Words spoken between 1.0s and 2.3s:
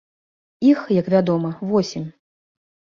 як вядома, восем.